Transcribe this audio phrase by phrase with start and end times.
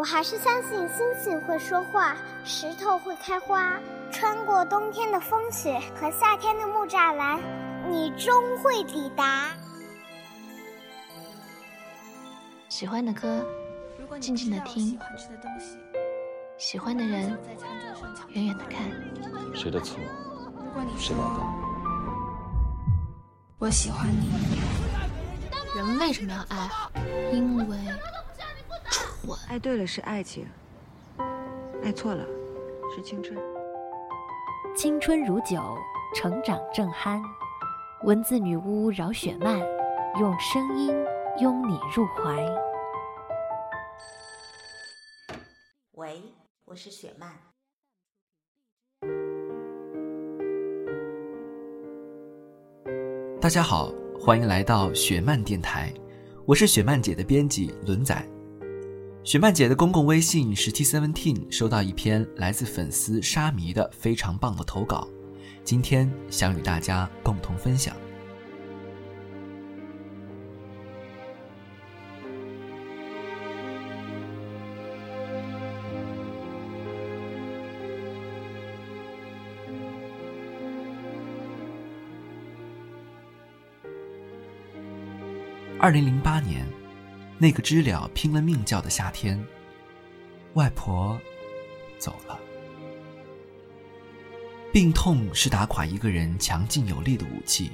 [0.00, 3.78] 我还是相信星星会说话，石头会开花。
[4.10, 7.38] 穿过冬天的风雪和夏天的木栅栏，
[7.86, 9.50] 你终会抵达。
[12.70, 13.44] 喜欢的歌，
[14.18, 14.98] 静静的听；
[16.56, 17.38] 喜欢的人，
[18.28, 18.80] 远远的看。
[19.54, 19.98] 谁的错？
[20.96, 21.46] 谁来担？
[23.58, 24.30] 我喜欢你。
[25.76, 26.70] 人为什么要爱？
[27.30, 27.76] 因为
[29.22, 29.38] 蠢。
[29.48, 30.46] 爱对了是爱情，
[31.82, 32.26] 爱错了
[32.94, 33.38] 是青春。
[34.76, 35.76] 青春如酒，
[36.14, 37.20] 成长正酣。
[38.04, 39.60] 文字女巫饶雪漫，
[40.18, 40.94] 用声音
[41.38, 42.46] 拥你入怀。
[45.92, 46.22] 喂，
[46.64, 47.30] 我是雪漫。
[53.38, 55.92] 大家好，欢迎来到雪漫电台，
[56.46, 58.26] 我是雪漫姐的编辑轮仔。
[59.22, 65.06] 雪曼姐的公共微信十七 seventeen 收到一篇来自粉丝沙弥的非常棒的投稿，
[65.62, 67.94] 今天想与大家共同分享。
[85.78, 86.79] 二零零八年。
[87.42, 89.42] 那个知了拼了命叫的夏天，
[90.52, 91.18] 外婆
[91.96, 92.38] 走了。
[94.70, 97.70] 病痛是打垮一个人强劲有力的武器。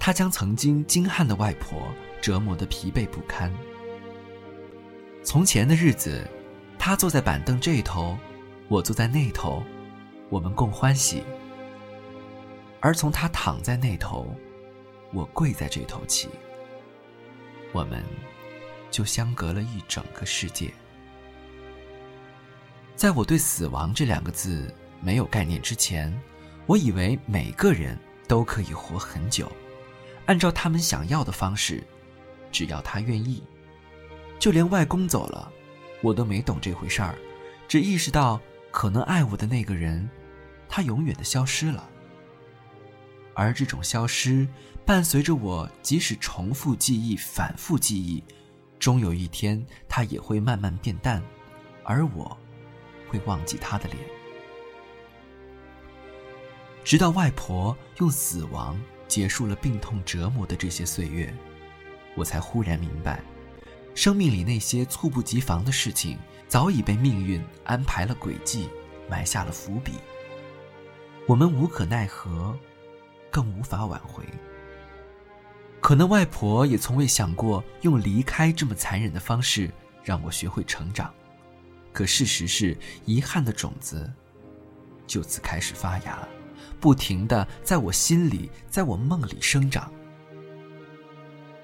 [0.00, 3.54] 他将曾经精悍的外婆折磨得疲惫不堪。
[5.22, 6.28] 从前的日子，
[6.76, 8.18] 他坐在板凳这头，
[8.66, 9.62] 我坐在那头，
[10.28, 11.22] 我们共欢喜；
[12.80, 14.34] 而从他躺在那头，
[15.12, 16.28] 我跪在这头起，
[17.72, 18.02] 我们。
[18.90, 20.72] 就相隔了一整个世界。
[22.96, 26.14] 在我对死亡这两个字没有概念之前，
[26.66, 29.50] 我以为每个人都可以活很久，
[30.26, 31.82] 按照他们想要的方式，
[32.52, 33.42] 只要他愿意。
[34.38, 35.50] 就连外公走了，
[36.02, 37.14] 我都没懂这回事儿，
[37.68, 38.40] 只意识到
[38.70, 40.08] 可能爱我的那个人，
[40.68, 41.88] 他永远的消失了。
[43.34, 44.46] 而这种消失，
[44.84, 48.22] 伴随着我，即使重复记忆、反复记忆。
[48.80, 51.22] 终有一天，他也会慢慢变淡，
[51.84, 52.36] 而我，
[53.08, 53.98] 会忘记他的脸。
[56.82, 61.32] 直到外婆用死亡结束了病痛折磨的这些岁月，
[62.16, 63.22] 我才忽然明白，
[63.94, 68.70] 生命里那些猝不及防的事情，早已被命运安排了轨迹，
[69.10, 69.92] 埋下了伏笔。
[71.26, 72.58] 我们无可奈何，
[73.30, 74.24] 更无法挽回。
[75.80, 79.70] 可能外婆也从未想过用离开这么残忍的方式
[80.04, 81.12] 让我学会成长，
[81.92, 82.76] 可事实是，
[83.06, 84.10] 遗憾的种子
[85.06, 86.28] 就此开始发芽，
[86.78, 89.90] 不停的在我心里，在我梦里生长。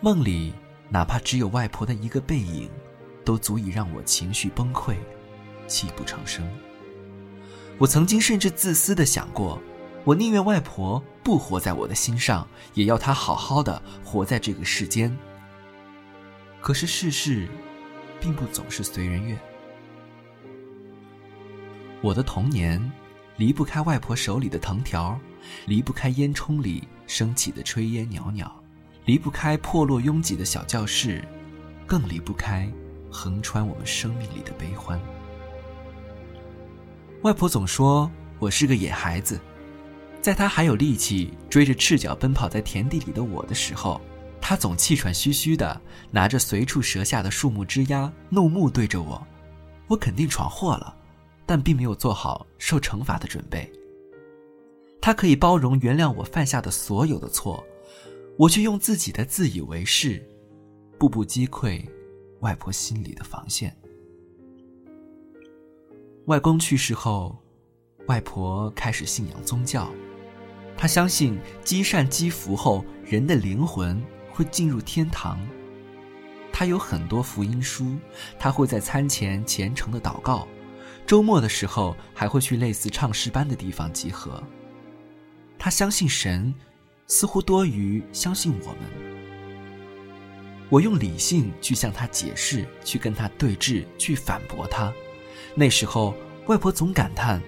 [0.00, 0.54] 梦里
[0.88, 2.70] 哪怕只有外婆的一个背影，
[3.24, 4.96] 都足以让我情绪崩溃，
[5.66, 6.48] 泣不成声。
[7.76, 9.60] 我曾经甚至自私的想过。
[10.08, 15.14] 我宁愿外婆不活在我的心上，也要她好好的活在这个世间。
[16.62, 17.46] 可是世事，
[18.18, 19.38] 并不总是随人愿。
[22.00, 22.80] 我的童年，
[23.36, 25.20] 离不开外婆手里的藤条，
[25.66, 28.50] 离不开烟囱里升起的炊烟袅袅，
[29.04, 31.22] 离不开破落拥挤的小教室，
[31.86, 32.66] 更离不开
[33.12, 34.98] 横穿我们生命里的悲欢。
[37.24, 39.38] 外婆总说我是个野孩子。
[40.20, 44.00] 在他还有力气追着赤脚奔跑在田地里的我的时候，
[44.40, 45.80] 他总气喘吁吁的
[46.10, 49.26] 拿着随处折下的树木枝丫，怒目对着我。
[49.86, 50.94] 我肯定闯祸了，
[51.46, 53.70] 但并没有做好受惩罚的准备。
[55.00, 57.64] 他可以包容原谅我犯下的所有的错，
[58.36, 60.22] 我却用自己的自以为是，
[60.98, 61.82] 步步击溃
[62.40, 63.74] 外婆心里的防线。
[66.26, 67.38] 外公去世后，
[68.08, 69.90] 外婆开始信仰宗教。
[70.80, 75.44] 他相信积善积福后，人的灵魂会进入天堂。
[76.52, 77.96] 他有很多福音书，
[78.38, 80.46] 他会在餐前虔诚的祷告，
[81.04, 84.40] 周末的时候还会去类似唱诗班的地方集合。
[85.58, 86.54] 他相信神，
[87.08, 88.78] 似乎多于相信我们。
[90.68, 94.92] 我用理性去向他解释，去跟他对峙，去反驳他。
[95.56, 96.14] 那时候，
[96.46, 97.42] 外婆总感叹：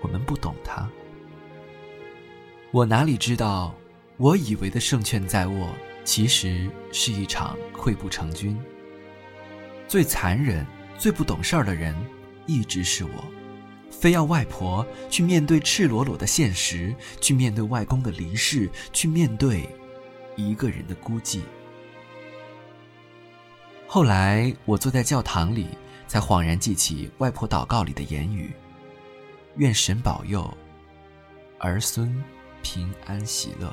[0.00, 0.90] 我们不懂他。
[2.74, 3.72] 我哪里知道，
[4.16, 5.68] 我以为的胜券在握，
[6.02, 8.60] 其实是一场溃不成军。
[9.86, 10.66] 最残忍、
[10.98, 11.94] 最不懂事儿的人，
[12.46, 13.24] 一直是我。
[13.92, 19.68] 非要外婆去面对赤裸裸的现实，去面对外公的离世，去面对
[20.34, 21.42] 一个人的孤寂。
[23.86, 25.68] 后来，我坐在教堂里，
[26.08, 28.52] 才恍然记起外婆祷告里的言语
[29.58, 30.52] ：“愿神保佑
[31.60, 32.12] 儿孙
[32.64, 33.72] 平安喜乐。”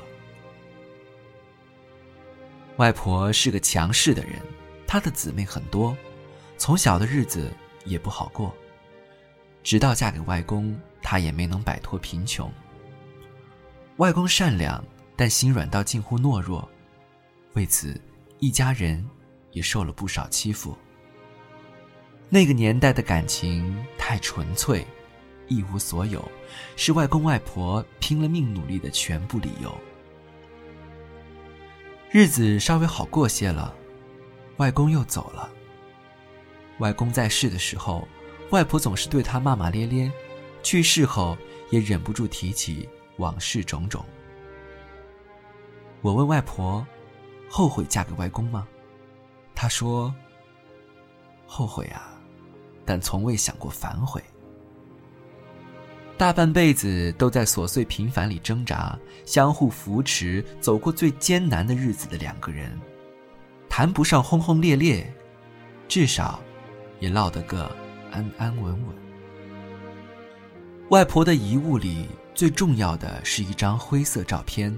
[2.78, 4.40] 外婆是个强势的人，
[4.86, 5.96] 她的姊妹很多，
[6.56, 7.52] 从小的日子
[7.84, 8.54] 也不好过。
[9.64, 12.50] 直到嫁给外公，她也没能摆脱贫穷。
[13.96, 14.82] 外公善良，
[15.16, 16.68] 但心软到近乎懦弱，
[17.52, 18.00] 为此
[18.38, 19.04] 一家人
[19.52, 20.76] 也受了不少欺负。
[22.28, 24.84] 那个年代的感情太纯粹，
[25.48, 26.26] 一无所有，
[26.76, 29.74] 是外公外婆拼了命努力的全部理由。
[32.10, 33.74] 日子稍微好过些了，
[34.58, 35.50] 外公又走了。
[36.78, 38.06] 外公在世的时候，
[38.50, 40.10] 外婆总是对他骂骂咧咧；
[40.62, 41.36] 去世后，
[41.70, 44.04] 也忍不住提起往事种种。
[46.00, 46.84] 我问外婆
[47.48, 48.66] ：“后悔嫁给外公吗？”
[49.54, 50.12] 她说
[51.46, 52.20] ：“后悔啊，
[52.84, 54.22] 但从未想过反悔。”
[56.22, 58.96] 大半辈子都在琐碎平凡里挣扎，
[59.26, 62.70] 相互扶持，走过最艰难的日子的两个人，
[63.68, 65.12] 谈不上轰轰烈烈，
[65.88, 66.38] 至少
[67.00, 67.68] 也落得个
[68.12, 68.96] 安安稳稳。
[70.90, 74.72] 外婆的遗物里最重要的是一张灰色照片。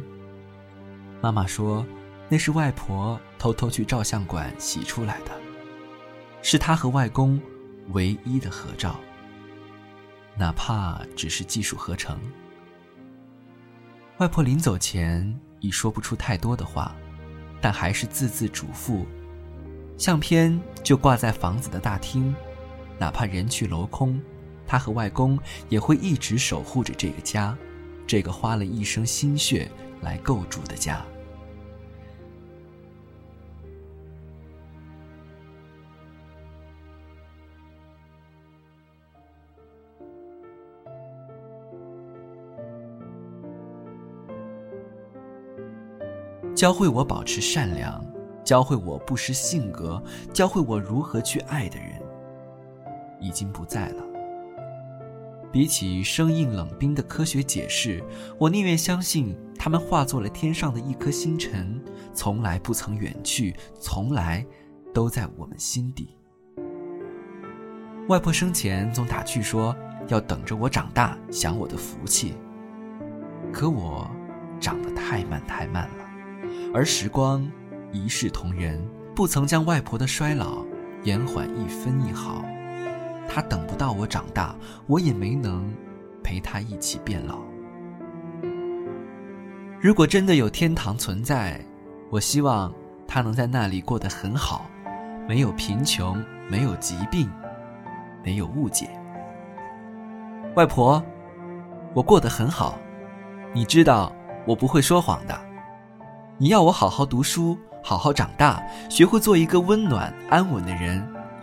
[1.21, 1.85] 妈妈说，
[2.27, 5.33] 那是外婆偷偷去照相馆洗出来的，
[6.41, 7.39] 是她和外公
[7.91, 8.99] 唯一的合照。
[10.37, 12.19] 哪怕只是技术合成。
[14.19, 16.95] 外婆临走前已说不出太多的话，
[17.61, 19.05] 但还是字字嘱咐：
[19.97, 22.35] 相片就挂在房子的大厅，
[22.99, 24.21] 哪怕人去楼空，
[24.67, 25.39] 她和外公
[25.69, 27.57] 也会一直守护着这个家，
[28.07, 29.71] 这个花了一生心血
[30.01, 31.05] 来构筑的家。
[46.65, 48.03] 教会我保持善良，
[48.43, 50.03] 教会我不失性格，
[50.33, 52.01] 教会我如何去爱的人，
[53.21, 54.03] 已经不在了。
[55.53, 58.03] 比起生硬冷冰的科学解释，
[58.39, 61.79] 我宁愿相信他们化作了天上的一颗星辰，
[62.15, 64.43] 从来不曾远去，从来
[64.95, 66.17] 都在我们心底。
[68.09, 69.77] 外婆生前总打趣说
[70.09, 72.33] 要等着我长大享我的福气，
[73.53, 74.11] 可我
[74.59, 76.14] 长得太慢太慢了。
[76.73, 77.49] 而时光
[77.93, 78.83] 一视同仁，
[79.15, 80.65] 不曾将外婆的衰老
[81.03, 82.45] 延缓一分一毫。
[83.29, 84.55] 她等不到我长大，
[84.87, 85.73] 我也没能
[86.23, 87.39] 陪她一起变老。
[89.81, 91.61] 如果真的有天堂存在，
[92.11, 92.73] 我希望
[93.07, 94.67] 她能在那里过得很好，
[95.29, 97.31] 没有贫穷，没有疾病，
[98.23, 98.89] 没有误解。
[100.55, 101.03] 外婆，
[101.93, 102.79] 我过得很好，
[103.53, 104.13] 你知道
[104.47, 105.54] 我不会说谎的。
[106.37, 108.61] 你要我好好读书，好好长大，
[108.91, 111.01] 学会做一个温暖安稳的人。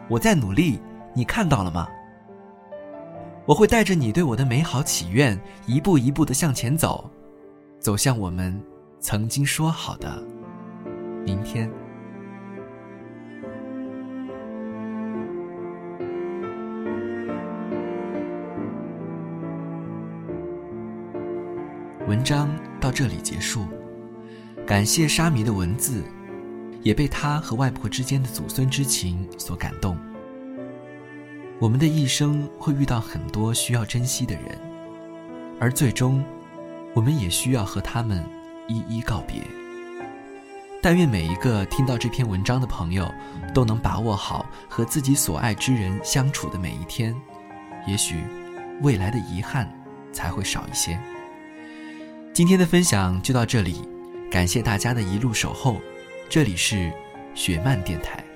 [0.10, 0.82] 我在努力，
[1.14, 1.88] 你看到了吗？
[3.45, 7.10] 我会带着你对我的美好祈愿，一步一步的向前走，
[7.80, 8.62] 走向我们
[9.00, 10.21] 曾经说好的
[11.26, 11.71] 明天。
[22.07, 22.50] 文章
[22.81, 23.66] 到这里结束。
[24.71, 26.01] 感谢沙弥的文字，
[26.81, 29.97] 也被他和外婆之间的祖孙之情所感动。
[31.59, 34.57] 我们的一生会遇到很多需要珍惜的人，
[35.59, 36.23] 而最终，
[36.94, 38.23] 我们也需要和他们
[38.69, 39.44] 一一告别。
[40.81, 43.13] 但愿每一个听到这篇文章的朋友，
[43.54, 47.13] 都能把握好和自己所爱之人相处的每一天，
[47.85, 48.16] 也许
[48.81, 49.69] 未来的遗憾
[50.13, 50.97] 才会少一些。
[52.31, 53.91] 今天的分享就到这里。
[54.31, 55.81] 感谢大家的一路守候，
[56.30, 56.90] 这里是
[57.35, 58.31] 雪漫电台。